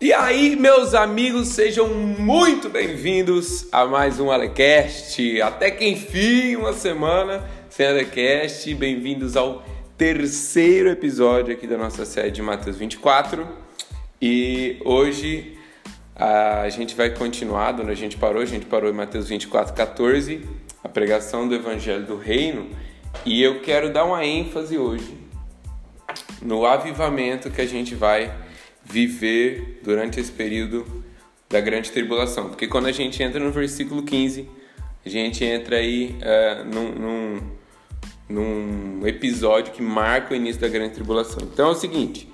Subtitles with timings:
[0.00, 5.42] E aí, meus amigos, sejam muito bem-vindos a mais um Alecast.
[5.42, 8.72] Até que enfim, uma semana sem Alecast.
[8.76, 9.64] Bem-vindos ao
[9.96, 13.44] terceiro episódio aqui da nossa série de Mateus 24.
[14.22, 15.58] E hoje
[16.14, 20.46] a gente vai continuar, onde a gente parou, a gente parou em Mateus 24, 14,
[20.84, 22.68] a pregação do Evangelho do Reino.
[23.26, 25.18] E eu quero dar uma ênfase hoje
[26.40, 28.32] no avivamento que a gente vai
[28.90, 30.86] viver durante esse período
[31.48, 32.48] da grande tribulação.
[32.48, 34.48] Porque quando a gente entra no versículo 15,
[35.04, 37.40] a gente entra aí uh, num, num,
[38.28, 41.42] num episódio que marca o início da grande tribulação.
[41.42, 42.28] Então é o seguinte.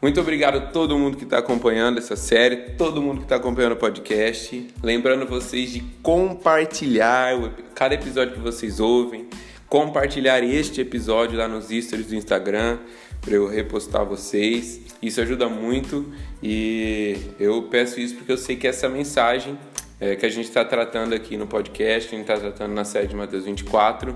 [0.00, 3.72] Muito obrigado a todo mundo que está acompanhando essa série, todo mundo que está acompanhando
[3.72, 4.68] o podcast.
[4.82, 7.34] Lembrando vocês de compartilhar
[7.72, 9.28] cada episódio que vocês ouvem,
[9.68, 12.80] compartilhar este episódio lá nos stories do Instagram
[13.22, 14.80] para eu repostar vocês.
[15.00, 19.56] Isso ajuda muito e eu peço isso porque eu sei que essa mensagem
[20.02, 22.84] é, que a gente está tratando aqui no podcast, que a gente está tratando na
[22.84, 24.12] série de Mateus 24,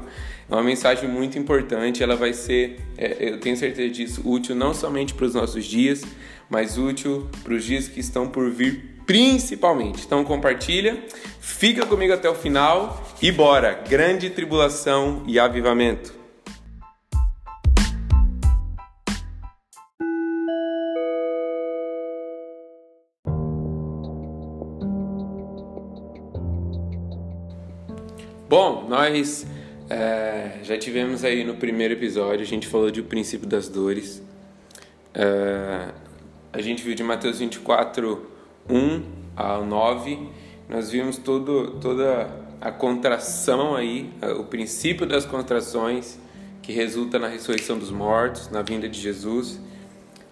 [0.50, 2.02] é uma mensagem muito importante.
[2.02, 6.02] Ela vai ser, é, eu tenho certeza disso, útil não somente para os nossos dias,
[6.50, 10.04] mas útil para os dias que estão por vir principalmente.
[10.04, 10.98] Então compartilha,
[11.40, 13.80] fica comigo até o final e bora!
[13.88, 16.25] Grande tribulação e avivamento.
[28.96, 29.46] Nós
[29.90, 34.22] é, já tivemos aí no primeiro episódio, a gente falou de o princípio das dores.
[35.12, 35.88] É,
[36.50, 38.26] a gente viu de Mateus 24,
[38.70, 39.02] 1
[39.36, 40.18] ao 9.
[40.66, 42.26] Nós vimos todo, toda
[42.58, 46.18] a contração aí, é, o princípio das contrações
[46.62, 49.60] que resulta na ressurreição dos mortos, na vinda de Jesus.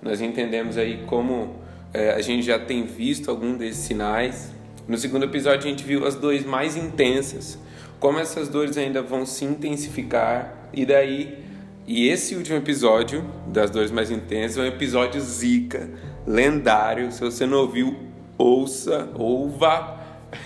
[0.01, 1.55] Nós entendemos aí como
[1.93, 4.51] é, a gente já tem visto algum desses sinais.
[4.89, 7.59] No segundo episódio a gente viu as dores mais intensas,
[7.99, 11.45] como essas dores ainda vão se intensificar e daí
[11.87, 15.91] e esse último episódio das dores mais intensas é um episódio zica,
[16.27, 17.13] lendário.
[17.13, 17.95] Se você não ouviu,
[18.39, 20.01] ouça, ouva.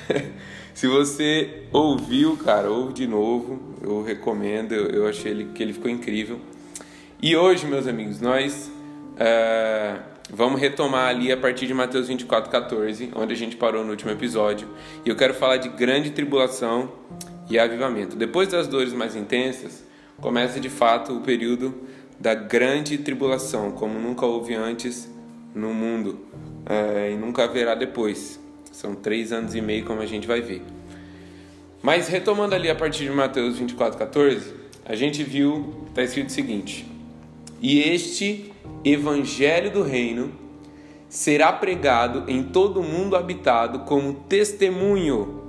[0.75, 3.77] Se você ouviu, cara, ouve de novo.
[3.81, 4.73] Eu recomendo.
[4.73, 6.41] Eu, achei ele, que ele ficou incrível.
[7.23, 8.69] E hoje, meus amigos, nós
[9.15, 13.91] uh, vamos retomar ali a partir de Mateus 24, 14, onde a gente parou no
[13.91, 14.67] último episódio.
[15.05, 16.91] E eu quero falar de grande tribulação
[17.51, 18.17] e avivamento.
[18.17, 19.85] Depois das dores mais intensas,
[20.21, 21.75] começa de fato o período
[22.19, 25.09] da grande tribulação, como nunca houve antes
[25.55, 26.19] no mundo
[26.67, 28.41] é, e nunca haverá depois.
[28.73, 30.63] São três anos e meio, como a gente vai ver.
[31.83, 34.55] Mas retomando ali a partir de Mateus 24, 14,
[34.85, 36.87] a gente viu, está escrito o seguinte:
[37.61, 38.53] E este
[38.85, 40.33] evangelho do reino
[41.09, 45.48] será pregado em todo o mundo habitado como testemunho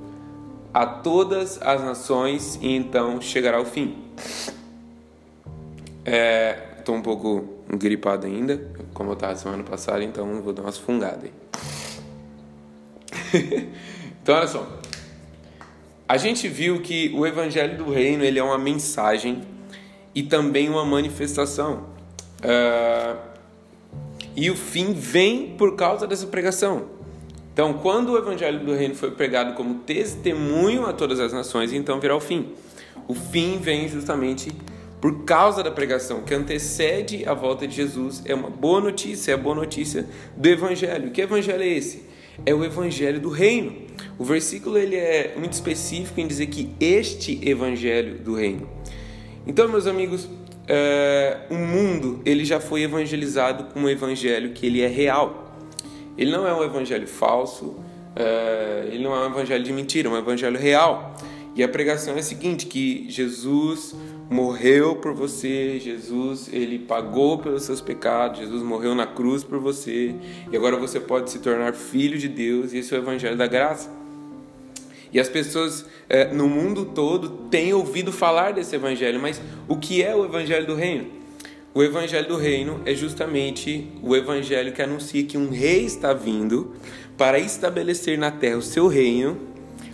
[0.73, 3.97] a todas as nações e então chegará o fim.
[6.77, 8.59] Estou é, um pouco gripado ainda,
[8.93, 11.33] como eu estava semana passada, então vou dar umas fungadas aí.
[14.21, 14.67] então, olha só.
[16.07, 19.43] A gente viu que o Evangelho do Reino ele é uma mensagem
[20.15, 21.85] e também uma manifestação.
[22.39, 23.19] Uh,
[24.35, 26.98] e o fim vem por causa dessa pregação.
[27.59, 31.99] Então, quando o evangelho do reino foi pregado como testemunho a todas as nações, então
[31.99, 32.53] virá o fim.
[33.05, 34.49] O fim vem justamente
[35.01, 38.21] por causa da pregação que antecede a volta de Jesus.
[38.23, 40.05] É uma boa notícia, é a boa notícia
[40.37, 41.11] do evangelho.
[41.11, 42.05] Que evangelho é esse?
[42.45, 43.75] É o evangelho do reino.
[44.17, 48.69] O versículo ele é muito específico em dizer que este evangelho do reino.
[49.45, 50.29] Então, meus amigos,
[50.65, 55.48] é, o mundo ele já foi evangelizado com um evangelho que ele é real.
[56.19, 57.77] Ele não é um evangelho falso,
[58.13, 61.15] é, ele não é um evangelho de mentira, é um evangelho real.
[61.55, 63.95] E a pregação é a seguinte, que Jesus
[64.29, 70.13] morreu por você, Jesus ele pagou pelos seus pecados, Jesus morreu na cruz por você,
[70.51, 73.47] e agora você pode se tornar filho de Deus, e esse é o evangelho da
[73.47, 73.89] graça.
[75.13, 80.03] E as pessoas é, no mundo todo têm ouvido falar desse evangelho, mas o que
[80.03, 81.18] é o evangelho do reino?
[81.73, 86.73] O evangelho do reino é justamente o evangelho que anuncia que um rei está vindo
[87.15, 89.37] para estabelecer na terra o seu reino,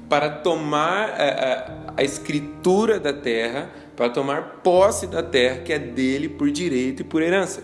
[0.08, 5.80] para tomar a, a, a escritura da terra, para tomar posse da terra que é
[5.80, 7.62] dele por direito e por herança.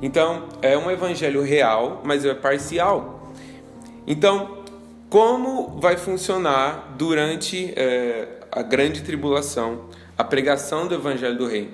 [0.00, 3.32] Então, é um evangelho real, mas é parcial.
[4.06, 4.64] Então,
[5.10, 9.84] como vai funcionar durante é, a grande tribulação
[10.16, 11.72] a pregação do evangelho do reino?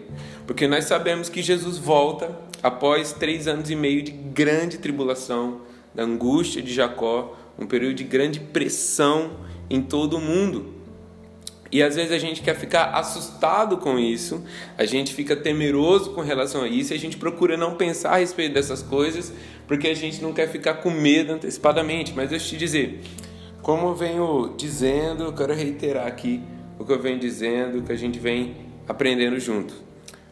[0.51, 5.61] Porque nós sabemos que Jesus volta após três anos e meio de grande tribulação,
[5.95, 9.31] da angústia de Jacó, um período de grande pressão
[9.71, 10.75] em todo o mundo.
[11.71, 14.45] E às vezes a gente quer ficar assustado com isso,
[14.77, 18.17] a gente fica temeroso com relação a isso, e a gente procura não pensar a
[18.17, 19.33] respeito dessas coisas,
[19.69, 22.13] porque a gente não quer ficar com medo antecipadamente.
[22.13, 23.01] Mas deixa eu te dizer,
[23.63, 26.41] como eu venho dizendo, eu quero reiterar aqui
[26.77, 28.57] o que eu venho dizendo, que a gente vem
[28.89, 29.90] aprendendo junto.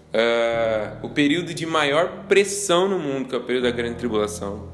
[0.08, 4.68] Uh, o período de maior pressão no mundo, que é o período da grande tribulação,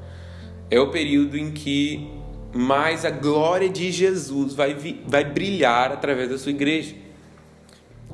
[0.70, 2.08] é o período em que
[2.54, 4.76] mais a glória de Jesus vai,
[5.06, 6.94] vai brilhar através da sua igreja.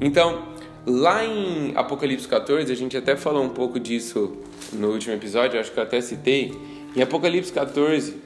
[0.01, 0.49] Então,
[0.87, 4.39] lá em Apocalipse 14, a gente até falou um pouco disso
[4.73, 6.55] no último episódio, acho que eu até citei.
[6.97, 8.17] Em Apocalipse 14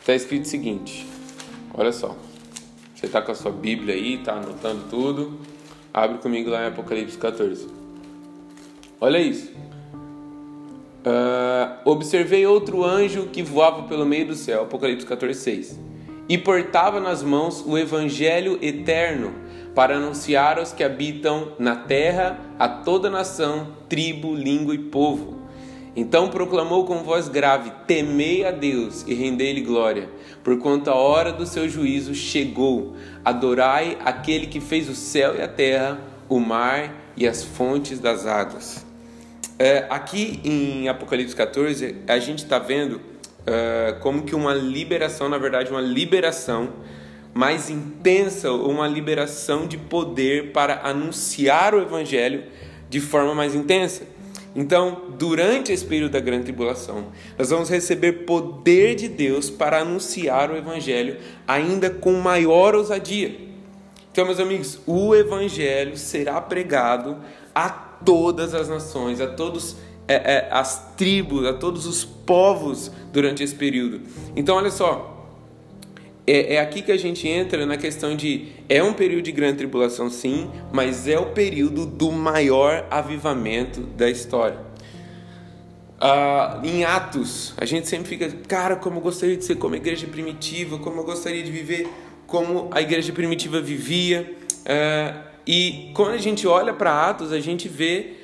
[0.00, 1.06] está escrito o seguinte:
[1.74, 2.16] olha só,
[2.94, 5.38] você está com a sua Bíblia aí, está anotando tudo,
[5.92, 7.81] abre comigo lá em Apocalipse 14.
[9.02, 9.50] Olha isso.
[11.04, 15.80] Uh, observei outro anjo que voava pelo meio do céu, Apocalipse 14, 6,
[16.28, 19.34] e portava nas mãos o evangelho eterno
[19.74, 25.36] para anunciar aos que habitam na terra, a toda nação, tribo, língua e povo.
[25.96, 30.08] Então proclamou com voz grave: Temei a Deus e rendei-lhe glória,
[30.44, 32.94] porquanto a hora do seu juízo chegou.
[33.24, 38.26] Adorai aquele que fez o céu e a terra, o mar e as fontes das
[38.26, 38.91] águas.
[39.64, 43.00] É, aqui em Apocalipse 14, a gente está vendo
[43.46, 46.70] é, como que uma liberação, na verdade, uma liberação
[47.32, 52.42] mais intensa, uma liberação de poder para anunciar o evangelho
[52.90, 54.02] de forma mais intensa.
[54.52, 60.50] Então, durante esse período da grande tribulação, nós vamos receber poder de Deus para anunciar
[60.50, 63.32] o evangelho ainda com maior ousadia.
[64.10, 67.18] Então, meus amigos, o evangelho será pregado
[67.54, 69.76] a todas as nações, a todos
[70.08, 74.00] é, é, as tribos, a todos os povos durante esse período.
[74.36, 75.12] Então, olha só,
[76.26, 79.58] é, é, aqui que a gente entra na questão de é um período de grande
[79.58, 84.58] tribulação, sim, mas é o período do maior avivamento da história.
[86.00, 89.78] Ah, em Atos, a gente sempre fica, cara, como eu gostaria de ser como a
[89.78, 91.88] igreja primitiva, como eu gostaria de viver
[92.26, 94.34] como a igreja primitiva vivia.
[94.66, 98.14] Ah, e quando a gente olha para Atos, a gente vê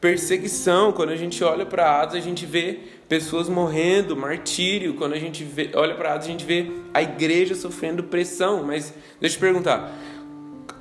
[0.00, 2.78] perseguição, quando a gente olha para Atos, a gente vê
[3.08, 7.54] pessoas morrendo, martírio, quando a gente vê, olha para Atos, a gente vê a igreja
[7.54, 8.62] sofrendo pressão.
[8.62, 9.92] Mas deixa eu te perguntar,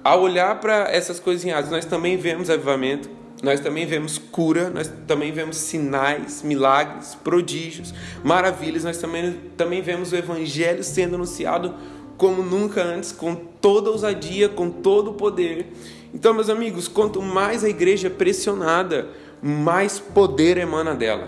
[0.04, 3.10] ao olhar para essas coisas em Atos, nós também vemos avivamento,
[3.42, 10.12] nós também vemos cura, nós também vemos sinais, milagres, prodígios, maravilhas, nós também, também vemos
[10.12, 11.74] o evangelho sendo anunciado
[12.18, 15.68] como nunca antes, com toda ousadia, com todo o poder.
[16.14, 19.08] Então, meus amigos, quanto mais a igreja é pressionada,
[19.42, 21.28] mais poder emana dela.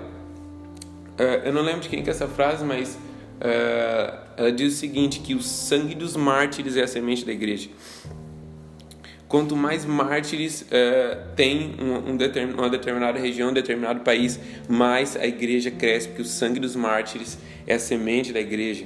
[1.19, 4.77] Uh, eu não lembro de quem que é essa frase, mas uh, ela diz o
[4.77, 7.69] seguinte: que o sangue dos mártires é a semente da igreja.
[9.27, 15.15] Quanto mais mártires uh, tem um, um determin, uma determinada região, um determinado país, mais
[15.15, 17.37] a igreja cresce, porque o sangue dos mártires
[17.67, 18.85] é a semente da igreja.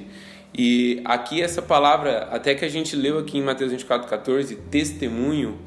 [0.56, 5.58] E aqui essa palavra, até que a gente leu aqui em Mateus 24:14, testemunho,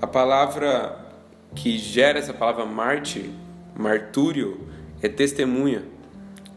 [0.00, 0.96] a palavra
[1.54, 3.26] que gera essa palavra mártir,
[3.76, 4.66] martúrio,
[5.02, 5.82] é testemunha.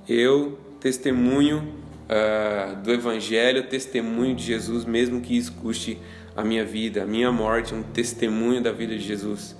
[0.08, 1.74] Eu testemunho
[2.08, 6.00] uh, do Evangelho, testemunho de Jesus, mesmo que isso custe
[6.38, 9.58] a minha vida, a minha morte, um testemunho da vida de Jesus.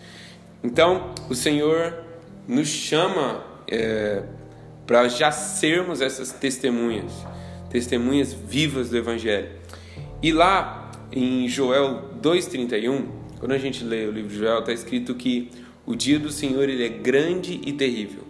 [0.64, 1.94] Então, o Senhor
[2.48, 4.24] nos chama é,
[4.88, 7.12] para já sermos essas testemunhas
[7.74, 9.50] testemunhas vivas do Evangelho.
[10.22, 13.06] E lá em Joel 2,31,
[13.40, 15.50] quando a gente lê o livro de Joel, está escrito que
[15.84, 18.22] o dia do Senhor ele é grande e terrível.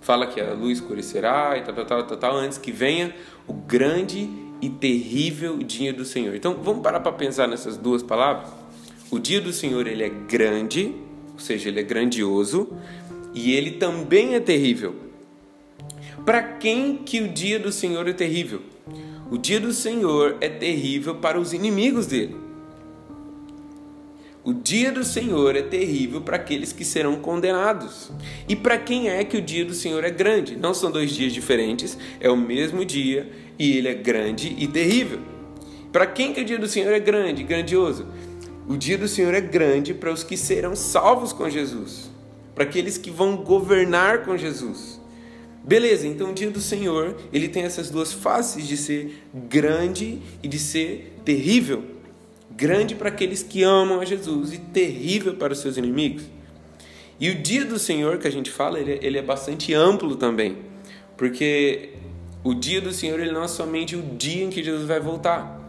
[0.00, 3.12] Fala que a luz escurecerá e tal, tal, tal, tal, tal antes que venha
[3.48, 4.30] o grande
[4.62, 6.34] e terrível dia do Senhor.
[6.36, 8.48] Então vamos parar para pensar nessas duas palavras.
[9.10, 10.94] O dia do Senhor ele é grande,
[11.32, 12.72] ou seja, ele é grandioso,
[13.34, 14.94] e ele também é terrível.
[16.24, 18.62] Para quem que o dia do Senhor é terrível?
[19.30, 22.36] O dia do Senhor é terrível para os inimigos dele.
[24.44, 28.12] O dia do Senhor é terrível para aqueles que serão condenados.
[28.46, 30.54] E para quem é que o dia do Senhor é grande?
[30.54, 35.20] Não são dois dias diferentes, é o mesmo dia e ele é grande e terrível.
[35.90, 38.06] Para quem que o dia do Senhor é grande, grandioso?
[38.68, 42.10] O dia do Senhor é grande para os que serão salvos com Jesus,
[42.54, 45.00] para aqueles que vão governar com Jesus.
[45.64, 50.48] Beleza, então o dia do Senhor, ele tem essas duas faces de ser grande e
[50.48, 51.82] de ser terrível.
[52.50, 56.24] Grande para aqueles que amam a Jesus e terrível para os seus inimigos.
[57.18, 60.16] E o dia do Senhor que a gente fala, ele, é, ele é bastante amplo
[60.16, 60.58] também,
[61.16, 61.94] porque
[62.42, 65.60] o dia do Senhor ele não é somente o dia em que Jesus vai voltar.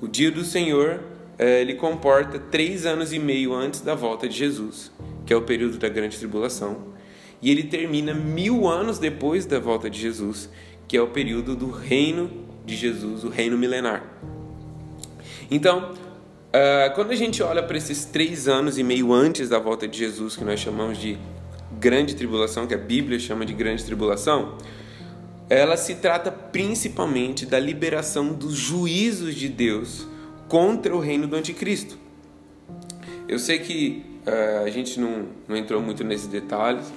[0.00, 1.00] O dia do Senhor
[1.38, 4.90] é, ele comporta três anos e meio antes da volta de Jesus,
[5.24, 6.95] que é o período da grande tribulação,
[7.40, 10.48] e ele termina mil anos depois da volta de Jesus,
[10.88, 12.30] que é o período do reino
[12.64, 14.04] de Jesus, o reino milenar.
[15.50, 19.86] Então, uh, quando a gente olha para esses três anos e meio antes da volta
[19.86, 21.16] de Jesus, que nós chamamos de
[21.78, 24.56] grande tribulação, que a Bíblia chama de grande tribulação,
[25.48, 30.06] ela se trata principalmente da liberação dos juízos de Deus
[30.48, 31.96] contra o reino do anticristo.
[33.28, 36.92] Eu sei que uh, a gente não, não entrou muito nesses detalhes,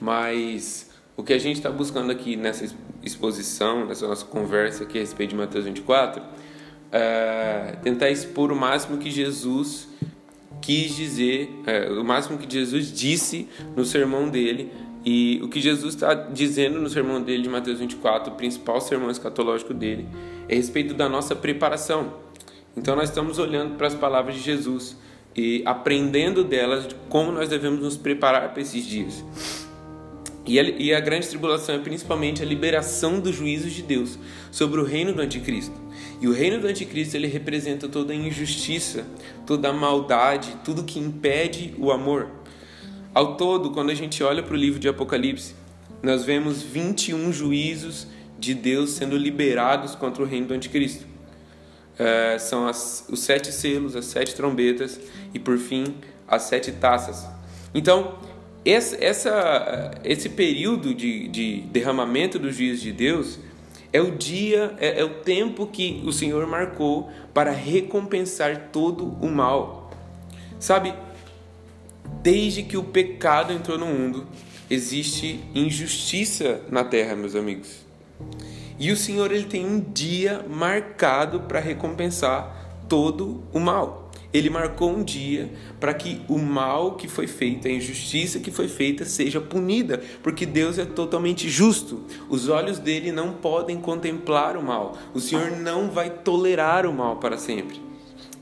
[0.00, 5.00] mas o que a gente está buscando aqui nessa exposição, nessa nossa conversa aqui a
[5.00, 6.22] respeito de Mateus 24,
[6.92, 9.88] é tentar expor o máximo que Jesus
[10.60, 14.70] quis dizer, é, o máximo que Jesus disse no sermão dele
[15.04, 19.10] e o que Jesus está dizendo no sermão dele de Mateus 24, o principal sermão
[19.10, 20.06] escatológico dele,
[20.48, 22.12] é a respeito da nossa preparação.
[22.76, 24.96] Então nós estamos olhando para as palavras de Jesus
[25.34, 29.24] e aprendendo delas de como nós devemos nos preparar para esses dias.
[30.46, 34.18] E a, grande tribulação é principalmente a liberação dos juízos de Deus
[34.50, 35.74] sobre o reino do anticristo.
[36.20, 39.06] E o reino do anticristo ele representa toda a injustiça,
[39.46, 42.28] toda a maldade, tudo que impede o amor.
[43.12, 45.54] Ao todo, quando a gente olha para o livro de Apocalipse,
[46.02, 48.06] nós vemos 21 juízos
[48.38, 51.04] de Deus sendo liberados contra o reino do anticristo.
[51.98, 54.98] É, são as, os sete selos, as sete trombetas
[55.34, 55.94] e, por fim,
[56.26, 57.26] as sete taças.
[57.74, 58.18] Então,
[58.64, 63.38] esse, essa, esse período de, de derramamento dos juízos de Deus
[63.92, 69.28] é o dia, é, é, o tempo que o Senhor marcou para recompensar todo o
[69.28, 69.90] mal.
[70.58, 70.94] Sabe,
[72.22, 74.26] desde que o pecado entrou no mundo,
[74.68, 77.84] existe injustiça na terra, meus amigos.
[78.78, 83.99] E o Senhor ele tem um dia marcado para recompensar todo o mal.
[84.32, 88.68] Ele marcou um dia para que o mal que foi feito, a injustiça que foi
[88.68, 92.04] feita, seja punida, porque Deus é totalmente justo.
[92.28, 94.96] Os olhos dele não podem contemplar o mal.
[95.12, 97.80] O Senhor não vai tolerar o mal para sempre.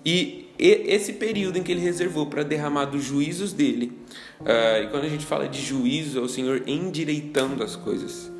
[0.04, 3.92] E esse período em que ele reservou para derramar dos juízos dele,
[4.40, 8.30] uh, e quando a gente fala de juízo, é o Senhor endireitando as coisas,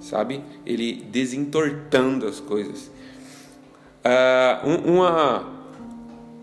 [0.00, 0.40] sabe?
[0.64, 2.90] Ele desentortando as coisas.
[4.04, 5.57] Uh, uma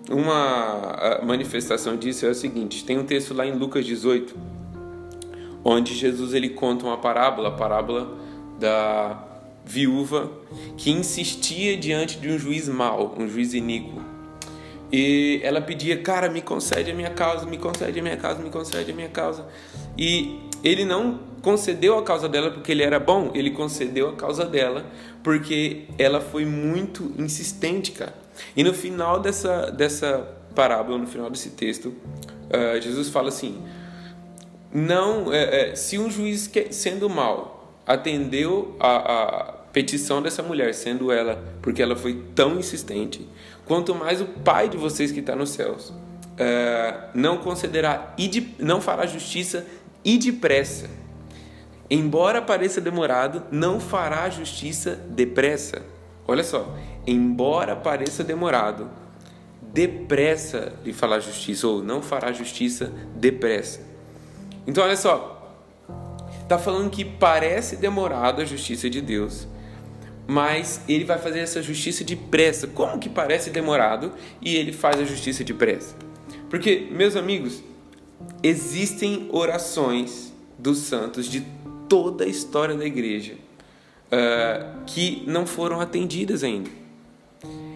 [0.09, 4.35] uma manifestação disso é o seguinte: tem um texto lá em Lucas 18,
[5.63, 8.17] onde Jesus ele conta uma parábola, a parábola
[8.59, 9.24] da
[9.65, 10.31] viúva
[10.77, 14.01] que insistia diante de um juiz mau, um juiz iníquo.
[14.91, 18.50] E ela pedia, cara, me concede a minha causa, me concede a minha causa, me
[18.50, 19.45] concede a minha causa.
[19.97, 24.45] E ele não concedeu a causa dela porque ele era bom, ele concedeu a causa
[24.45, 24.85] dela
[25.24, 28.25] porque ela foi muito insistente, cara.
[28.56, 33.62] E no final dessa, dessa parábola, no final desse texto, uh, Jesus fala assim:
[34.74, 37.54] não, é, é, se um juiz que, sendo mal
[37.88, 43.27] atendeu a, a petição dessa mulher, sendo ela porque ela foi tão insistente,
[43.65, 45.94] quanto mais o Pai de vocês que está nos céus
[46.36, 49.65] uh, não concederá e de, não fará justiça
[50.04, 50.89] e depressa.
[51.89, 55.82] Embora pareça demorado, não fará justiça depressa.
[56.27, 58.89] Olha só, embora pareça demorado,
[59.62, 63.81] depressa lhe falar justiça, ou não fará justiça depressa.
[64.65, 65.59] Então, olha só,
[66.41, 69.47] está falando que parece demorado a justiça de Deus,
[70.27, 72.67] mas ele vai fazer essa justiça depressa.
[72.67, 75.95] Como que parece demorado e ele faz a justiça depressa?
[76.50, 77.63] Porque, meus amigos,
[78.41, 81.45] existem orações dos santos de
[81.88, 83.33] toda a história da igreja
[84.05, 86.85] uh, que não foram atendidas ainda.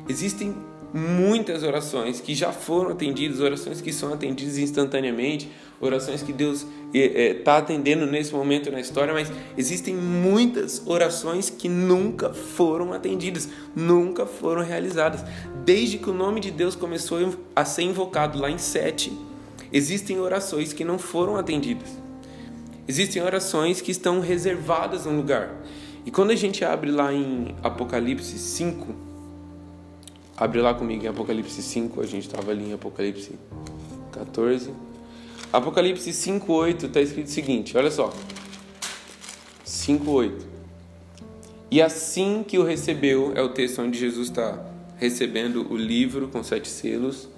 [0.09, 0.55] Existem
[0.91, 7.57] muitas orações que já foram atendidas, orações que são atendidas instantaneamente, orações que Deus está
[7.57, 14.63] atendendo nesse momento na história, mas existem muitas orações que nunca foram atendidas, nunca foram
[14.63, 15.23] realizadas.
[15.63, 17.19] Desde que o nome de Deus começou
[17.55, 19.13] a ser invocado lá em 7,
[19.71, 21.89] existem orações que não foram atendidas.
[22.87, 25.55] Existem orações que estão reservadas no lugar.
[26.03, 29.08] E quando a gente abre lá em Apocalipse 5,
[30.39, 33.33] abre lá comigo em Apocalipse 5, a gente estava ali em Apocalipse
[34.11, 34.71] 14.
[35.51, 38.13] Apocalipse 5, 8 está escrito o seguinte: olha só.
[39.63, 40.47] 5, 8.
[41.71, 44.65] E assim que o recebeu, é o texto onde Jesus está
[44.97, 47.29] recebendo o livro com sete selos.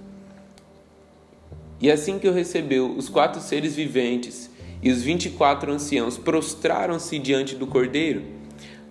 [1.82, 4.50] E assim que o recebeu, os quatro seres viventes
[4.82, 8.42] e os vinte e quatro anciãos prostraram-se diante do cordeiro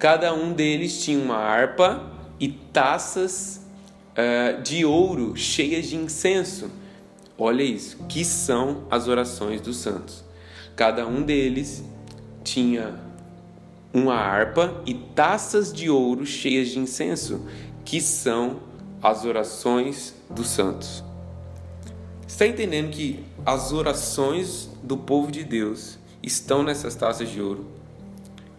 [0.00, 3.59] cada um deles tinha uma harpa e taças
[4.20, 6.70] uh, de ouro cheias de incenso.
[7.38, 10.22] Olha isso, que são as orações dos santos.
[10.76, 11.82] Cada um deles
[12.44, 13.00] tinha
[13.92, 17.46] uma harpa e taças de ouro cheias de incenso,
[17.84, 18.60] que são
[19.02, 21.02] as orações dos santos.
[22.26, 27.66] Está entendendo que as orações do povo de Deus estão nessas taças de ouro?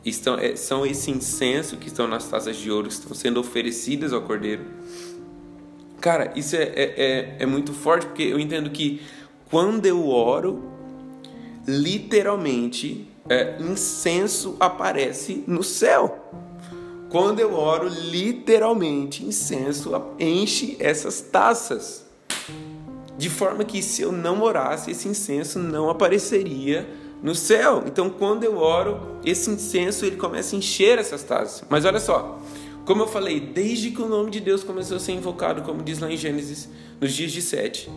[0.04, 4.22] Estão, é, são esse incenso que estão nas taças de ouro, estão sendo oferecidas ao
[4.22, 4.66] Cordeiro.
[6.02, 9.02] Cara, isso é, é, é, é muito forte porque eu entendo que
[9.52, 10.64] quando eu oro,
[11.68, 16.18] literalmente, é, incenso aparece no céu.
[17.10, 22.06] Quando eu oro, literalmente, incenso enche essas taças.
[23.18, 26.90] De forma que se eu não orasse, esse incenso não apareceria
[27.22, 27.84] no céu.
[27.86, 31.64] Então, quando eu oro, esse incenso ele começa a encher essas taças.
[31.70, 32.40] Mas olha só,
[32.86, 36.00] como eu falei, desde que o nome de Deus começou a ser invocado, como diz
[36.00, 36.70] lá em Gênesis,
[37.00, 37.90] nos dias de Sete,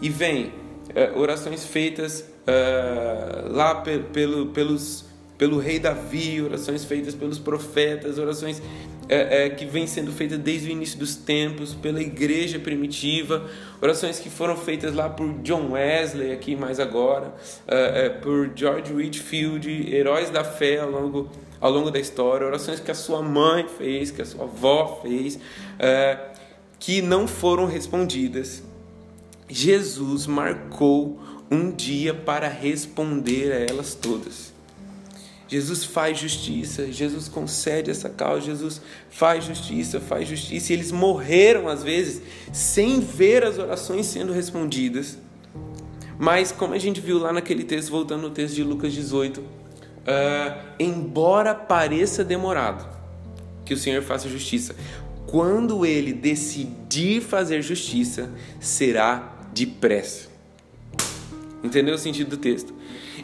[0.00, 5.04] e vem uh, orações feitas uh, lá pe pelo, pelos,
[5.38, 8.60] pelo rei Davi, orações feitas pelos profetas, orações
[9.08, 13.44] é, é, que vêm sendo feitas desde o início dos tempos, pela igreja primitiva,
[13.80, 17.34] orações que foram feitas lá por John Wesley, aqui mais agora,
[17.66, 21.30] é, é por George Whitfield, heróis da fé ao longo,
[21.64, 25.38] ao longo da história, orações que a sua mãe fez, que a sua avó fez,
[25.78, 26.18] é,
[26.78, 28.62] que não foram respondidas.
[29.48, 31.18] Jesus marcou
[31.50, 34.52] um dia para responder a elas todas.
[35.48, 40.70] Jesus faz justiça, Jesus concede essa causa, Jesus faz justiça, faz justiça.
[40.70, 42.20] E eles morreram às vezes
[42.52, 45.16] sem ver as orações sendo respondidas.
[46.18, 49.63] Mas, como a gente viu lá naquele texto, voltando no texto de Lucas 18,
[50.04, 52.86] uh, ah, embora pareça demorado
[53.64, 54.74] que o Senhor faça justiça,
[55.26, 60.28] quando ele decidir fazer justiça, será depressa.
[61.62, 62.74] Entendeu o sentido do texto?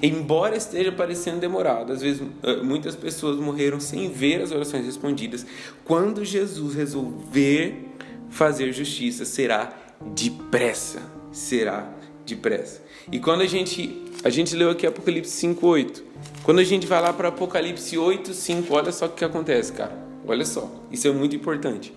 [0.03, 5.45] Embora esteja parecendo demorado, às vezes eh, muitas pessoas morreram sem ver as orações respondidas.
[5.85, 7.91] Quando Jesus resolver
[8.31, 9.75] fazer justiça, será
[10.15, 11.03] depressa.
[11.31, 11.93] Será
[12.25, 12.83] depressa.
[13.13, 16.03] E quando a gente a gente leu aqui Apocalipse 5:8.
[16.51, 19.97] Quando a gente vai lá para Apocalipse 8:5, olha só o que acontece, cara.
[20.27, 21.95] Olha só, isso é muito importante.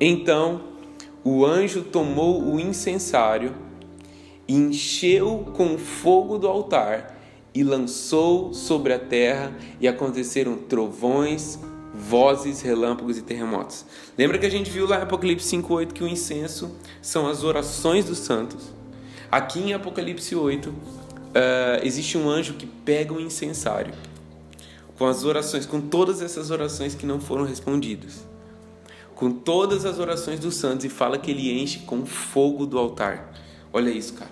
[0.00, 0.62] Então,
[1.22, 3.52] o anjo tomou o incensário
[4.48, 7.20] encheu com fogo do altar
[7.54, 11.58] e lançou sobre a terra, e aconteceram trovões,
[11.94, 13.84] vozes, relâmpagos e terremotos.
[14.16, 18.06] Lembra que a gente viu lá em Apocalipse 5:8 que o incenso são as orações
[18.06, 18.72] dos santos?
[19.30, 20.74] Aqui em Apocalipse 8
[21.34, 23.94] eh, existe um anjo que pega o um incensário
[24.98, 28.24] com as orações, com todas essas orações que não foram respondidas,
[29.14, 33.32] com todas as orações dos santos e fala que ele enche com fogo do altar.
[33.72, 34.30] Olha isso, cara.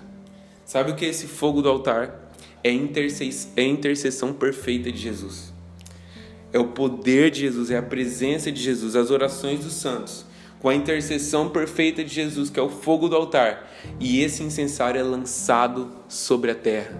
[0.65, 2.33] Sabe o que é esse fogo do altar?
[2.63, 5.53] É, é a intercessão perfeita de Jesus.
[6.53, 10.25] É o poder de Jesus, é a presença de Jesus, as orações dos santos,
[10.61, 13.68] com a intercessão perfeita de Jesus, que é o fogo do altar.
[13.99, 16.94] E esse incensário é lançado sobre a terra.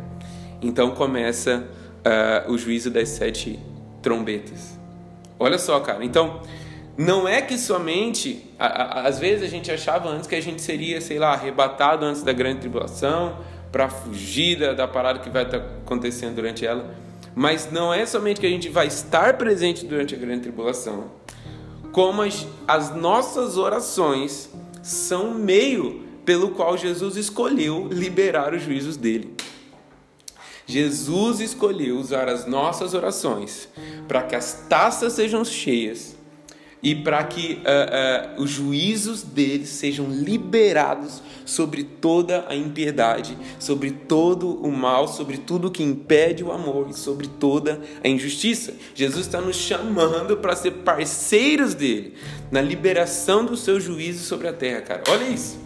[0.63, 1.69] Então começa
[2.01, 3.59] uh, o juízo das sete
[4.03, 4.79] trombetas.
[5.39, 6.05] Olha só, cara.
[6.05, 6.43] Então,
[6.97, 11.19] não é que somente, às vezes a gente achava antes que a gente seria, sei
[11.19, 13.39] lá, arrebatado antes da grande tribulação,
[13.73, 16.95] para fugir da, da parada que vai estar tá acontecendo durante ela.
[17.35, 21.11] Mas não é somente que a gente vai estar presente durante a grande tribulação,
[21.93, 24.49] como as, as nossas orações
[24.83, 29.35] são meio pelo qual Jesus escolheu liberar os juízos dele.
[30.67, 33.69] Jesus escolheu usar as nossas orações
[34.07, 36.17] para que as taças sejam cheias
[36.83, 41.21] e para que uh, uh, os juízos deles sejam liberados
[41.51, 46.95] sobre toda a impiedade, sobre todo o mal, sobre tudo que impede o amor e
[46.95, 48.73] sobre toda a injustiça.
[48.95, 52.15] Jesus está nos chamando para ser parceiros dele
[52.53, 55.03] na liberação do seu juízo sobre a terra, cara.
[55.09, 55.59] Olha isso.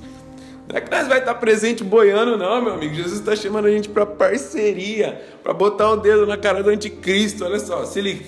[0.67, 2.95] Não é que nós vai estar presente boiando, não, meu amigo.
[2.95, 7.45] Jesus está chamando a gente para parceria, para botar o dedo na cara do anticristo.
[7.45, 8.25] Olha só, se liga.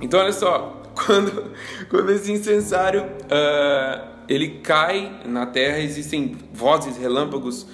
[0.00, 1.52] Então, olha só, quando,
[1.90, 7.66] quando esse incensário uh, ele cai na terra, existem vozes, relâmpagos,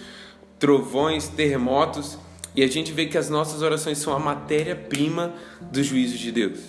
[0.59, 2.19] trovões, terremotos,
[2.55, 6.61] e a gente vê que as nossas orações são a matéria-prima do juízo de Deus.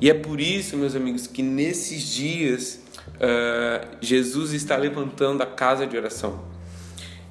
[0.00, 2.82] E é por isso, meus amigos, que nesses dias
[3.14, 6.44] uh, Jesus está levantando a casa de oração.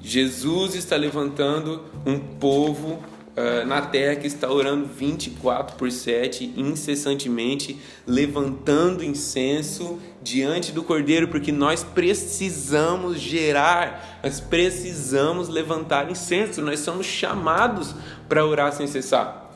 [0.00, 3.02] Jesus está levantando um povo
[3.38, 11.28] uh, na terra que está orando 24 por 7, incessantemente, levantando incenso diante do Cordeiro,
[11.28, 17.94] porque nós precisamos gerar, nós precisamos levantar incenso, nós somos chamados
[18.28, 19.46] para orar sem cessar.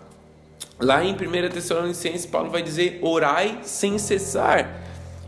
[0.78, 1.16] Lá em 1
[1.50, 4.80] Tessalonicenses, Paulo vai dizer: orai sem cessar.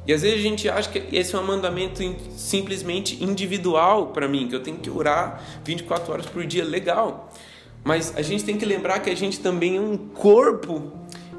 [0.06, 2.02] E às vezes a gente acha que esse é um mandamento
[2.36, 7.32] simplesmente individual para mim, que eu tenho que orar 24 horas por dia, legal.
[7.84, 10.90] Mas a gente tem que lembrar que a gente também é um corpo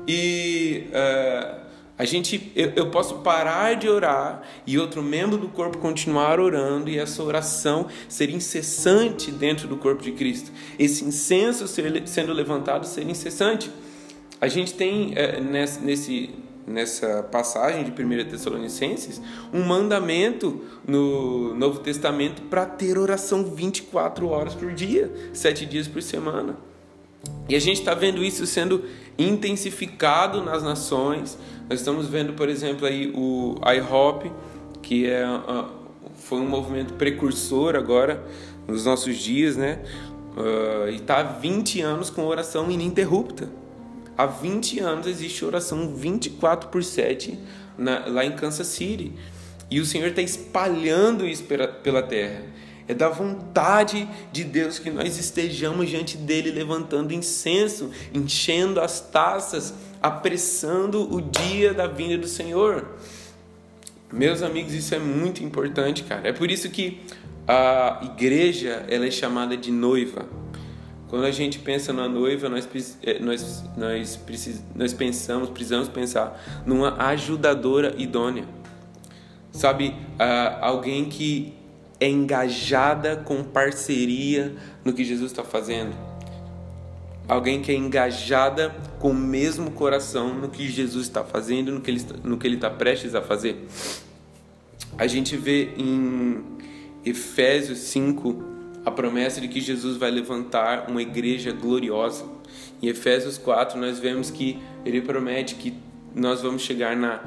[0.08, 1.66] e uh,
[1.98, 6.90] a gente, eu, eu, posso parar de orar e outro membro do corpo continuar orando
[6.90, 10.52] e essa oração ser incessante dentro do corpo de Cristo.
[10.78, 13.72] Esse incenso ser, sendo levantado ser incessante.
[14.40, 19.22] A gente tem uh, nesse, nesse nessa passagem de 1 Tessalonicenses
[19.54, 26.02] um mandamento no Novo Testamento para ter oração 24 horas por dia, sete dias por
[26.02, 26.58] semana.
[27.48, 28.84] E a gente está vendo isso sendo
[29.18, 31.38] intensificado nas nações.
[31.70, 34.32] Nós estamos vendo, por exemplo, aí o IHOP,
[34.82, 35.66] que é, uh,
[36.16, 38.24] foi um movimento precursor agora
[38.68, 39.80] nos nossos dias, né?
[40.36, 43.50] Uh, e está há 20 anos com oração ininterrupta.
[44.18, 47.38] Há 20 anos existe oração 24 por 7
[47.78, 49.14] na, lá em Kansas City.
[49.70, 52.44] E o Senhor está espalhando isso pela, pela terra.
[52.88, 59.74] É da vontade de Deus que nós estejamos diante dele levantando incenso, enchendo as taças,
[60.02, 62.88] apressando o dia da vinda do Senhor.
[64.14, 66.30] Meus amigos, isso é muito importante, cara.
[66.30, 67.02] É por isso que
[67.48, 70.28] a igreja ela é chamada de noiva.
[71.16, 72.68] Quando a gente pensa na noiva, nós,
[73.02, 74.20] eh, nós, nós,
[74.76, 78.44] nós pensamos, precisamos pensar numa ajudadora idônea.
[79.50, 79.96] Sabe,
[80.60, 81.54] alguém que
[82.02, 85.96] é engajada com parceria no que Jesus está fazendo.
[87.30, 91.92] Alguém que é engajada com o mesmo coração no que Jesus está fazendo, no que
[91.92, 93.66] ele, no que ele está prestes a fazer.
[94.98, 96.44] A gente vê em
[97.06, 98.55] Efésios 5,
[98.86, 102.24] a promessa de que Jesus vai levantar uma igreja gloriosa.
[102.82, 105.74] Em Efésios 4, nós vemos que ele promete que
[106.14, 107.22] nós vamos chegar na,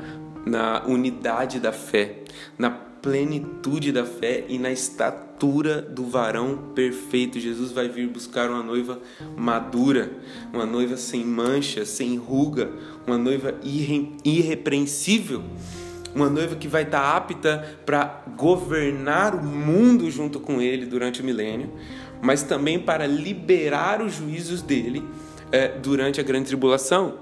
[0.47, 2.23] na unidade da fé,
[2.57, 7.41] na plenitude da fé e na estatura do varão perfeito.
[7.41, 9.01] Jesus vai vir buscar uma noiva
[9.37, 10.13] madura,
[10.53, 12.71] uma noiva sem mancha, sem ruga,
[13.07, 15.43] uma noiva irre, irrepreensível
[16.15, 21.25] uma noiva que vai estar apta para governar o mundo junto com ele durante o
[21.25, 21.73] milênio,
[22.23, 25.05] mas também para liberar os juízos dele
[25.53, 27.19] é, durante a grande tribulação.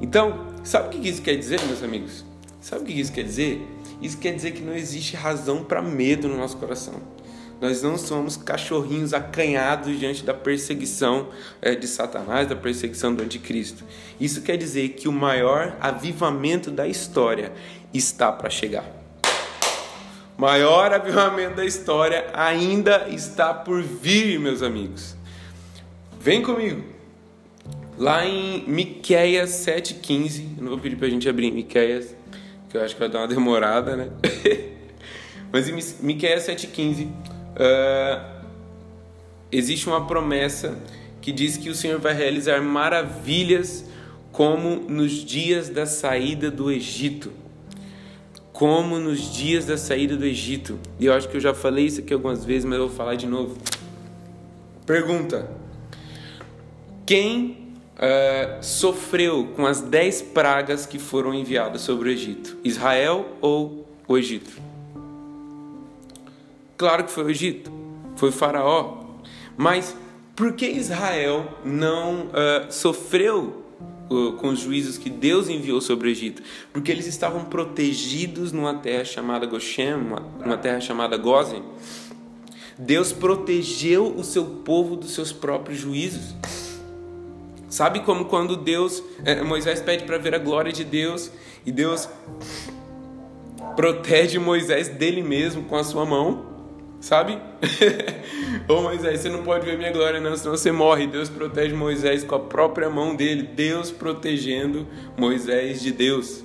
[0.00, 2.24] Então, sabe o que isso quer dizer, meus amigos?
[2.60, 3.66] Sabe o que isso quer dizer?
[4.00, 7.00] Isso quer dizer que não existe razão para medo no nosso coração.
[7.60, 13.84] Nós não somos cachorrinhos acanhados diante da perseguição é, de Satanás, da perseguição do anticristo.
[14.20, 17.52] Isso quer dizer que o maior avivamento da história
[17.92, 18.84] está para chegar.
[20.36, 25.16] Maior avivamento da história ainda está por vir, meus amigos.
[26.20, 26.84] Vem comigo.
[27.96, 32.14] Lá em Miqueias 7,15, eu não vou pedir para a gente abrir Miqueias,
[32.68, 34.10] que eu acho que vai dar uma demorada, né?
[35.50, 38.44] Mas em Miqueias 7,15, uh,
[39.50, 40.78] existe uma promessa
[41.20, 43.86] que diz que o Senhor vai realizar maravilhas
[44.30, 47.32] como nos dias da saída do Egito
[48.58, 50.80] como nos dias da saída do Egito.
[50.98, 53.14] E eu acho que eu já falei isso aqui algumas vezes, mas eu vou falar
[53.14, 53.56] de novo.
[54.84, 55.48] Pergunta:
[57.06, 62.56] Quem uh, sofreu com as dez pragas que foram enviadas sobre o Egito?
[62.64, 64.50] Israel ou o Egito?
[66.76, 67.70] Claro que foi o Egito,
[68.16, 69.04] foi o Faraó.
[69.56, 69.96] Mas
[70.34, 73.67] por que Israel não uh, sofreu
[74.38, 76.42] com os juízos que Deus enviou sobre o Egito,
[76.72, 79.94] porque eles estavam protegidos numa terra chamada Goshen,
[80.44, 81.62] uma, terra chamada Gozen.
[82.78, 86.34] Deus protegeu o seu povo dos seus próprios juízos.
[87.68, 91.30] Sabe como quando Deus, é, Moisés pede para ver a glória de Deus
[91.66, 92.08] e Deus
[93.76, 96.57] protege Moisés dele mesmo com a sua mão?
[97.00, 97.38] Sabe?
[98.68, 101.06] Ô Moisés, você não pode ver minha glória, não, senão você morre.
[101.06, 103.42] Deus protege Moisés com a própria mão dele.
[103.42, 106.42] Deus protegendo Moisés de Deus.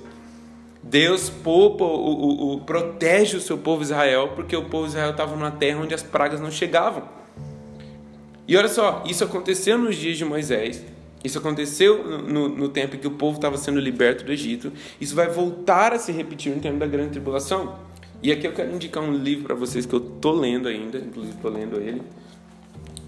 [0.82, 5.34] Deus poupa, o, o, o, protege o seu povo Israel, porque o povo Israel estava
[5.34, 7.08] numa terra onde as pragas não chegavam.
[8.46, 10.84] E olha só, isso aconteceu nos dias de Moisés.
[11.24, 14.70] Isso aconteceu no, no, tempo em que o povo estava sendo liberto do Egito.
[15.00, 17.78] Isso vai voltar a se repetir no tempo da grande tribulação.
[18.24, 21.36] E aqui eu quero indicar um livro para vocês que eu tô lendo ainda, inclusive
[21.42, 22.00] tô lendo ele,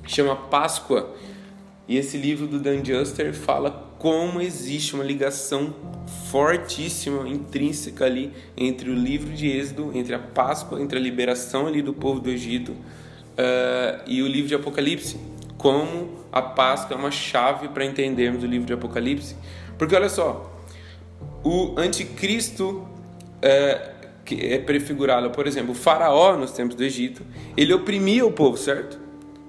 [0.07, 1.17] chama Páscoa,
[1.89, 5.75] E esse livro do Dan Juster fala como existe uma ligação
[6.31, 11.81] fortíssima, intrínseca ali entre o livro de Êxodo, entre a Páscoa, entre a liberação ali
[11.81, 15.17] do povo do Egito uh, e o livro de Apocalipse.
[15.57, 19.35] Como a Páscoa é uma chave para entendermos o livro de Apocalipse.
[19.79, 20.61] Porque olha só,
[21.43, 22.87] o anticristo
[23.37, 23.96] uh,
[24.27, 27.23] que é prefigurado, por exemplo, o faraó nos tempos do Egito,
[27.57, 28.99] ele oprimia o povo, certo?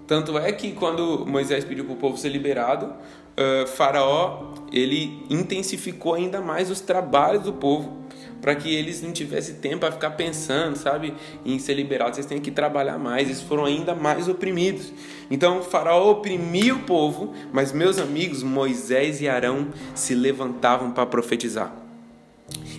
[0.05, 6.13] Tanto é que quando Moisés pediu para o povo ser liberado, uh, Faraó ele intensificou
[6.13, 8.07] ainda mais os trabalhos do povo
[8.41, 11.13] para que eles não tivessem tempo a ficar pensando, sabe,
[11.45, 12.15] em ser liberados.
[12.15, 13.27] Vocês têm que trabalhar mais.
[13.27, 14.93] Eles foram ainda mais oprimidos.
[15.29, 21.86] Então, Faraó oprimia o povo, mas meus amigos Moisés e Arão se levantavam para profetizar.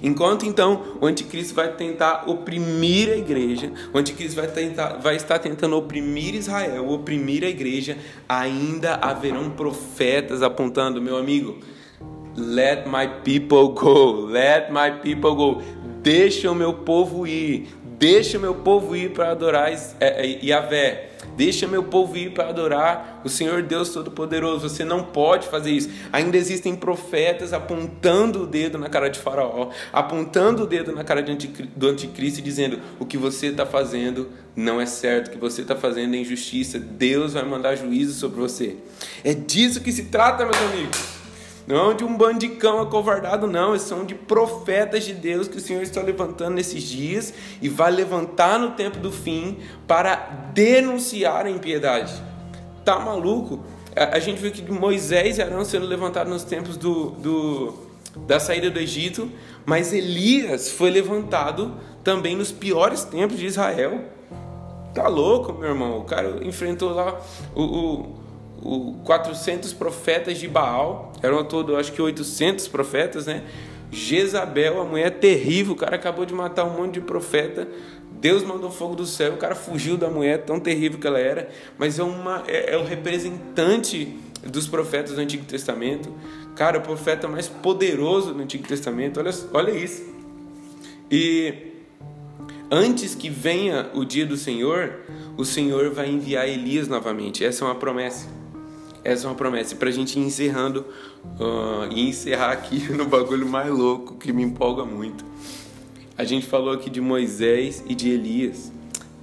[0.02, 5.38] Enquanto então o anticristo vai tentar oprimir a igreja, o anticristo vai, tentar, vai estar
[5.38, 7.96] tentando oprimir Israel, oprimir a igreja,
[8.28, 11.58] ainda haverão profetas apontando, meu amigo,
[12.37, 15.62] let my people go, let my people go,
[16.02, 21.08] deixa o meu povo ir, deixa o meu povo ir para adorar é, é, Yahvé.
[21.38, 24.68] Deixa meu povo ir para adorar o Senhor Deus Todo-Poderoso.
[24.68, 25.88] Você não pode fazer isso.
[26.12, 31.22] Ainda existem profetas apontando o dedo na cara de Faraó, apontando o dedo na cara
[31.22, 35.62] do anticristo e dizendo: o que você está fazendo não é certo, o que você
[35.62, 36.77] está fazendo é injustiça.
[36.77, 38.74] Deus vai mandar juízo sobre você.
[39.22, 41.17] É disso que se trata, meus amigos.
[41.68, 43.70] Não de um bando de cão acovardado, não.
[43.70, 47.90] Eles são de profetas de Deus que o Senhor está levantando nesses dias e vai
[47.90, 50.16] levantar no tempo do fim para
[50.54, 52.14] denunciar a impiedade.
[52.87, 53.62] Tá maluco?
[53.94, 57.74] A gente viu que Moisés e Arão sendo levantados nos tempos do, do,
[58.26, 59.31] da saída do Egito,
[59.66, 64.07] mas Elias foi levantado também nos piores tempos de Israel.
[64.94, 65.98] Tá louco, meu irmão?
[65.98, 67.20] O cara enfrentou lá
[67.54, 68.17] o, o
[68.62, 73.42] o 400 profetas de Baal, eram todo, acho que 800 profetas, né?
[73.90, 77.66] Jezabel, a mulher terrível, o cara acabou de matar um monte de profeta.
[78.21, 81.49] Deus mandou fogo do céu, o cara fugiu da mulher, tão terrível que ela era,
[81.79, 86.12] mas é, uma, é, é o representante dos profetas do Antigo Testamento.
[86.57, 90.03] Cara, o profeta mais poderoso do Antigo Testamento, olha, olha isso.
[91.11, 91.55] E
[92.71, 95.01] antes que venha o dia do Senhor,
[95.37, 97.44] o Senhor vai enviar Elias novamente.
[97.44, 98.38] Essa é uma promessa.
[99.09, 99.73] Essa é uma promessa.
[99.73, 100.85] E pra gente ir encerrando
[101.40, 105.25] uh, e encerrar aqui no bagulho mais louco que me empolga muito.
[106.16, 108.71] A gente falou aqui de Moisés e de Elias.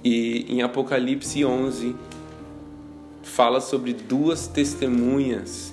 [0.02, 1.94] E em Apocalipse 11
[3.22, 5.72] fala sobre duas testemunhas,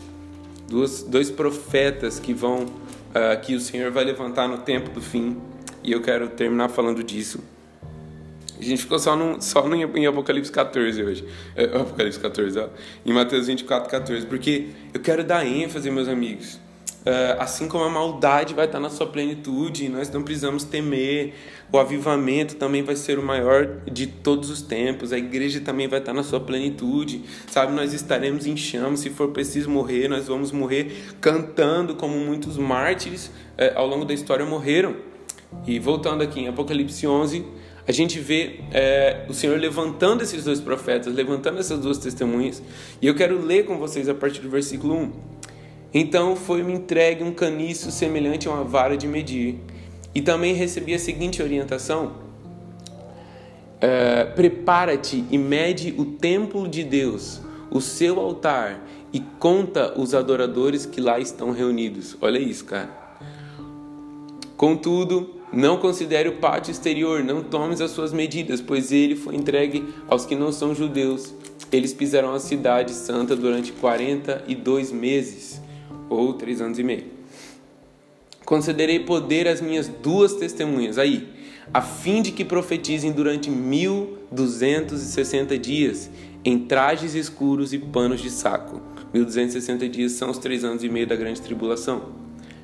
[0.69, 5.37] duas, dois profetas que vão uh, que o Senhor vai levantar no tempo do fim.
[5.83, 7.39] E eu quero terminar falando disso.
[8.63, 11.25] A gente ficou só, no, só no, em Apocalipse 14 hoje.
[11.55, 12.67] É, Apocalipse 14, ó.
[13.05, 14.25] Em Mateus 24, 14.
[14.25, 16.59] Porque eu quero dar ênfase, meus amigos.
[17.03, 21.33] Uh, assim como a maldade vai estar na sua plenitude, nós não precisamos temer.
[21.69, 25.11] O avivamento também vai ser o maior de todos os tempos.
[25.11, 27.25] A igreja também vai estar na sua plenitude.
[27.47, 29.01] Sabe, nós estaremos em chamas.
[29.01, 34.13] Se for preciso morrer, nós vamos morrer cantando, como muitos mártires uh, ao longo da
[34.13, 34.95] história morreram.
[35.67, 37.45] E voltando aqui em Apocalipse 11,
[37.85, 42.63] a gente vê é, o Senhor levantando esses dois profetas, levantando essas duas testemunhas.
[43.01, 45.11] E eu quero ler com vocês a partir do versículo 1.
[45.93, 49.59] Então foi-me entregue um caniço semelhante a uma vara de medir.
[50.15, 52.13] E também recebi a seguinte orientação:
[53.81, 60.85] é, Prepara-te e mede o templo de Deus, o seu altar, e conta os adoradores
[60.85, 62.15] que lá estão reunidos.
[62.21, 62.89] Olha isso, cara.
[64.55, 69.85] Contudo, não considere o pátio exterior, não tomes as suas medidas, pois ele foi entregue
[70.07, 71.31] aos que não são judeus.
[71.71, 75.61] Eles pisaram a cidade santa durante 42 meses,
[76.09, 77.05] ou três anos e meio.
[78.43, 81.29] Concederei poder às minhas duas testemunhas, aí,
[81.71, 86.09] a fim de que profetizem durante 1260 dias,
[86.43, 88.81] em trajes escuros e panos de saco.
[89.13, 92.23] 1260 dias são os três anos e meio da grande tribulação.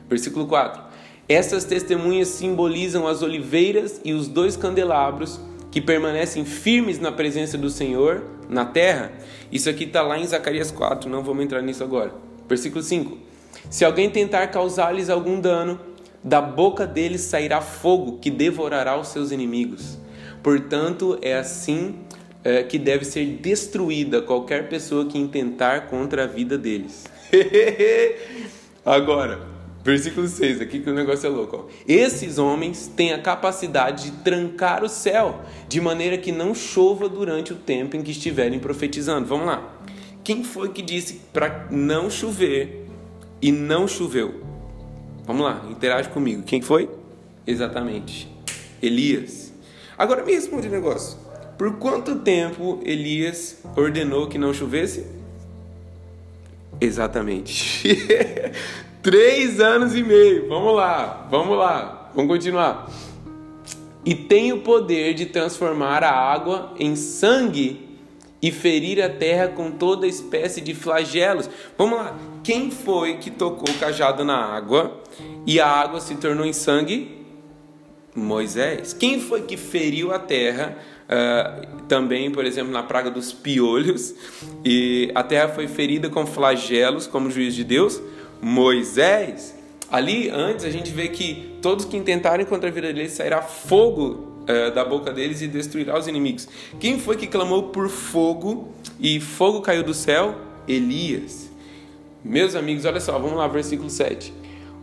[0.09, 0.88] Versículo 4
[1.29, 5.39] essas testemunhas simbolizam as oliveiras e os dois candelabros
[5.69, 9.11] que permanecem firmes na presença do Senhor na terra.
[9.51, 12.11] Isso aqui está lá em Zacarias 4, não vamos entrar nisso agora.
[12.47, 13.15] Versículo 5:
[13.69, 15.79] Se alguém tentar causar-lhes algum dano,
[16.23, 19.99] da boca deles sairá fogo que devorará os seus inimigos.
[20.41, 21.95] Portanto, é assim
[22.43, 27.05] é, que deve ser destruída qualquer pessoa que intentar contra a vida deles.
[28.83, 29.58] agora.
[29.89, 31.65] Versículo 6, aqui que o negócio é louco.
[31.65, 31.71] Ó.
[31.87, 37.53] Esses homens têm a capacidade de trancar o céu, de maneira que não chova durante
[37.53, 39.25] o tempo em que estiverem profetizando.
[39.25, 39.67] Vamos lá.
[40.23, 42.85] quem foi que disse para não chover
[43.41, 44.43] e não choveu?
[45.25, 46.43] Vamos lá, interage comigo.
[46.43, 46.87] Quem foi?
[47.47, 48.29] Exatamente,
[48.83, 49.51] Elias.
[49.97, 51.17] Agora me responde um negócio.
[51.57, 55.07] Por quanto tempo Elias ordenou que não chovesse?
[56.79, 57.97] Exatamente.
[59.01, 60.49] Três anos e meio.
[60.49, 62.89] Vamos lá, vamos lá, vamos continuar.
[64.05, 67.87] E tem o poder de transformar a água em sangue
[68.41, 71.49] e ferir a terra com toda espécie de flagelos.
[71.77, 75.01] Vamos lá, quem foi que tocou o cajado na água
[75.45, 77.19] e a água se tornou em sangue?
[78.15, 78.91] Moisés.
[78.91, 80.77] Quem foi que feriu a terra?
[81.09, 84.13] Uh, também, por exemplo, na praga dos piolhos,
[84.63, 87.99] e a terra foi ferida com flagelos, como juiz de Deus,
[88.41, 89.55] Moisés.
[89.91, 94.43] Ali, antes, a gente vê que todos que intentarem contra a vida deles sairá fogo
[94.43, 96.47] uh, da boca deles e destruirá os inimigos.
[96.79, 100.35] Quem foi que clamou por fogo e fogo caiu do céu?
[100.67, 101.49] Elias.
[102.23, 104.33] Meus amigos, olha só, vamos lá, versículo 7.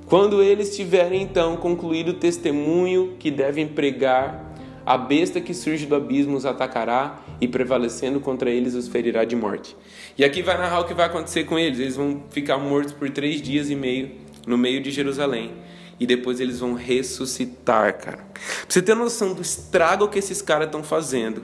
[0.06, 5.96] Quando eles tiverem então concluído o testemunho que devem pregar, a besta que surge do
[5.96, 9.76] abismo os atacará e prevalecendo contra eles os ferirá de morte.
[10.16, 11.78] E aqui vai narrar o que vai acontecer com eles.
[11.78, 14.10] Eles vão ficar mortos por três dias e meio
[14.46, 15.52] no meio de Jerusalém.
[15.98, 18.18] E depois eles vão ressuscitar, cara.
[18.18, 21.42] Pra você ter noção do estrago que esses caras estão fazendo,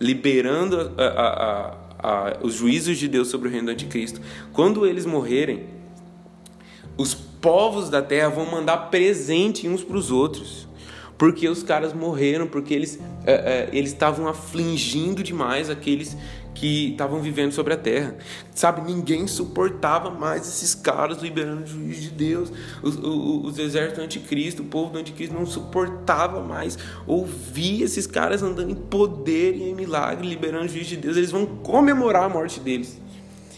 [0.00, 4.20] liberando a, a, a, os juízos de Deus sobre o reino do anticristo.
[4.52, 5.66] Quando eles morrerem,
[6.96, 10.67] os povos da terra vão mandar presente uns para os outros
[11.18, 16.16] porque os caras morreram, porque eles é, é, eles estavam afligindo demais aqueles
[16.54, 18.16] que estavam vivendo sobre a terra.
[18.54, 22.52] Sabe, ninguém suportava mais esses caras liberando o juiz de Deus.
[22.82, 28.06] Os, os, os exércitos do anticristo, o povo do anticristo não suportava mais ouvir esses
[28.06, 31.16] caras andando em poder e em milagre, liberando o juiz de Deus.
[31.16, 33.00] Eles vão comemorar a morte deles.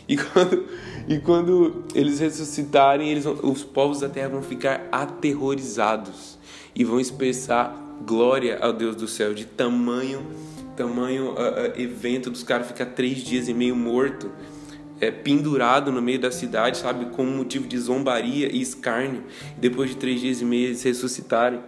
[0.08, 0.66] E quando,
[1.08, 6.39] e quando eles ressuscitarem, eles vão, os povos da terra vão ficar aterrorizados
[6.80, 10.26] e vão expressar glória ao Deus do céu de tamanho
[10.74, 14.30] tamanho uh, evento dos caras ficar três dias e meio morto
[14.98, 19.24] é, pendurado no meio da cidade sabe como motivo de zombaria e escárnio
[19.58, 21.60] depois de três dias e meio eles ressuscitarem.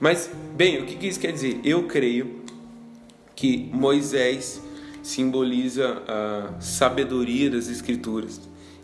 [0.00, 1.60] Mas bem o que, que isso quer dizer?
[1.62, 2.40] Eu creio
[3.36, 4.62] que Moisés
[5.02, 8.40] simboliza a sabedoria das escrituras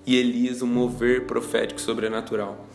[0.07, 2.69] e Elias o mover profético sobrenatural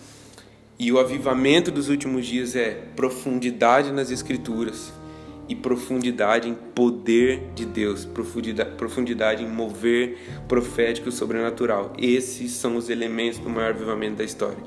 [0.78, 4.92] e o avivamento dos últimos dias é profundidade nas Escrituras
[5.48, 11.94] e profundidade em poder de Deus, profundidade, profundidade em mover profético e sobrenatural.
[11.98, 14.58] Esses são os elementos do maior avivamento da história.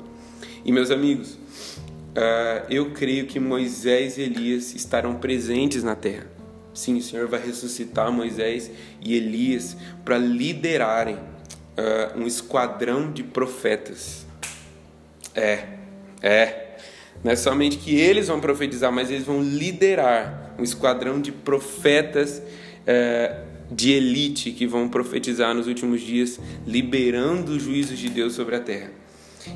[0.63, 6.27] E meus amigos, uh, eu creio que Moisés e Elias estarão presentes na terra.
[6.73, 14.25] Sim, o Senhor vai ressuscitar Moisés e Elias para liderarem uh, um esquadrão de profetas.
[15.35, 15.78] É,
[16.21, 16.67] é.
[17.23, 22.41] Não é somente que eles vão profetizar, mas eles vão liderar um esquadrão de profetas
[22.87, 28.55] é, de elite que vão profetizar nos últimos dias, liberando os juízos de Deus sobre
[28.55, 28.91] a terra.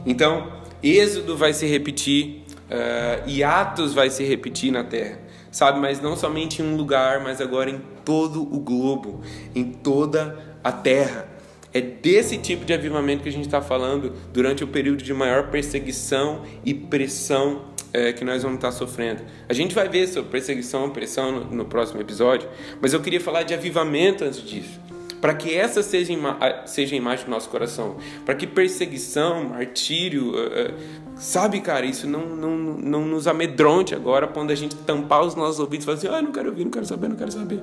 [0.06, 5.20] Então, Êxodo vai se repetir uh, e Atos vai se repetir na terra,
[5.52, 5.80] sabe?
[5.80, 9.22] Mas não somente em um lugar, mas agora em todo o globo,
[9.56, 11.33] em toda a terra.
[11.74, 15.50] É desse tipo de avivamento que a gente está falando durante o período de maior
[15.50, 19.22] perseguição e pressão é, que nós vamos estar tá sofrendo.
[19.48, 22.50] A gente vai ver sobre perseguição e pressão no, no próximo episódio,
[22.82, 24.84] mas eu queria falar de avivamento antes disso
[25.24, 30.32] para que essa seja, ima seja a imagem do nosso coração, para que perseguição, martírio,
[30.32, 30.74] uh, uh,
[31.16, 35.62] sabe, cara, isso não, não, não nos amedronte agora, quando a gente tampar os nossos
[35.62, 37.62] ouvidos e falar assim, ah, não quero ouvir, não quero saber, não quero saber.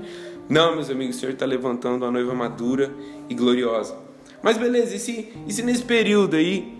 [0.51, 2.93] Não, meus amigos, o Senhor está levantando uma noiva madura
[3.29, 3.97] e gloriosa.
[4.43, 6.77] Mas beleza, e se, e se nesse período aí,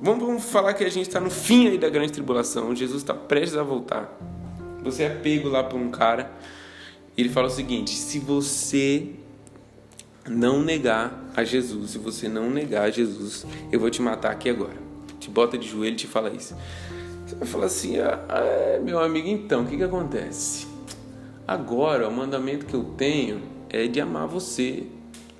[0.00, 3.12] vamos, vamos falar que a gente está no fim aí da grande tribulação, Jesus está
[3.12, 4.10] prestes a voltar.
[4.82, 6.32] Você é pego lá por um cara,
[7.14, 9.10] e ele fala o seguinte: se você
[10.26, 14.48] não negar a Jesus, se você não negar a Jesus, eu vou te matar aqui
[14.48, 14.78] agora.
[15.18, 16.56] Te bota de joelho e te fala isso.
[17.26, 20.69] Você vai falar assim, ah, é, meu amigo, então, o que, que acontece?
[21.50, 24.84] Agora, o mandamento que eu tenho é de amar você,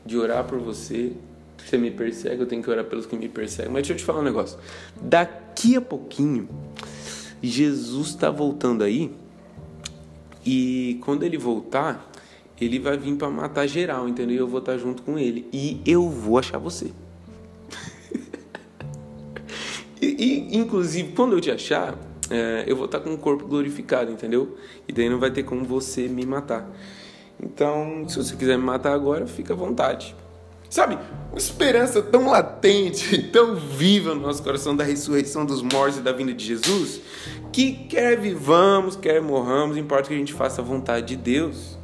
[0.04, 1.12] de orar por você.
[1.56, 3.70] Você me persegue, eu tenho que orar pelos que me perseguem.
[3.70, 4.58] Mas deixa eu te falar um negócio.
[5.00, 6.48] Daqui a pouquinho,
[7.40, 9.14] Jesus está voltando aí.
[10.44, 12.10] E quando ele voltar,
[12.60, 14.38] ele vai vir para matar geral, entendeu?
[14.38, 16.90] Eu vou estar tá junto com ele e eu vou achar você.
[20.02, 21.96] e, e, inclusive, quando eu te achar,
[22.30, 24.56] é, eu vou estar com o corpo glorificado, entendeu?
[24.86, 26.70] E daí não vai ter como você me matar.
[27.42, 30.14] Então, se você quiser me matar agora, fica à vontade.
[30.68, 30.96] Sabe,
[31.30, 36.12] uma esperança tão latente, tão viva no nosso coração da ressurreição dos mortos e da
[36.12, 37.00] vinda de Jesus,
[37.52, 41.76] que quer vivamos, quer morramos, importa que a gente faça a vontade de Deus.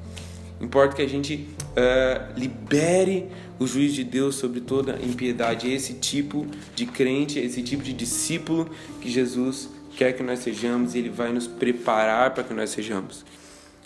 [0.61, 3.28] Importa que a gente uh, libere
[3.59, 5.70] o juiz de Deus sobre toda impiedade.
[5.70, 8.70] Esse tipo de crente, esse tipo de discípulo
[9.01, 13.24] que Jesus quer que nós sejamos e Ele vai nos preparar para que nós sejamos.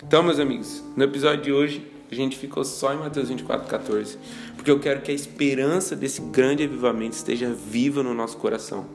[0.04, 4.18] Então, meus amigos, no episódio de hoje a gente ficou só em Mateus 24, 14,
[4.56, 8.86] porque eu quero que a esperança desse grande avivamento esteja viva no nosso coração.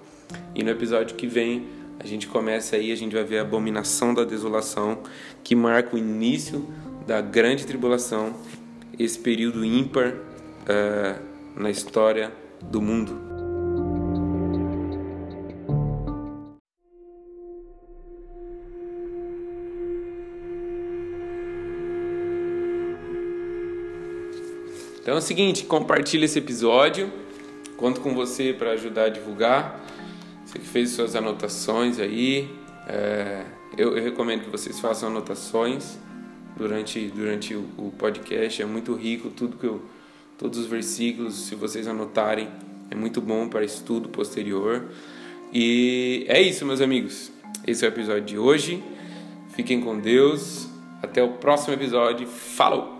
[0.54, 1.68] E no episódio que vem
[2.00, 5.00] a gente começa aí, a gente vai ver a abominação da desolação,
[5.44, 6.68] que marca o início
[7.08, 8.36] da grande tribulação,
[9.00, 11.22] esse período ímpar uh,
[11.56, 13.25] na história do mundo.
[25.16, 27.10] Então é o seguinte, compartilhe esse episódio,
[27.78, 29.80] conto com você para ajudar a divulgar.
[30.46, 32.50] Você que fez suas anotações aí,
[32.86, 33.46] é,
[33.78, 35.98] eu, eu, recomendo que vocês façam anotações
[36.58, 38.62] durante, durante o, o, podcast.
[38.62, 39.82] É muito rico tudo que eu,
[40.38, 42.50] todos os versículos, se vocês anotarem,
[42.92, 44.84] é muito bom para estudo posterior.
[45.54, 47.32] E é isso, meus amigos.
[47.66, 48.84] Esse é o episódio de hoje.
[49.56, 50.68] Fiquem com Deus.
[51.02, 52.28] Até o próximo episódio.
[52.28, 52.95] Falou!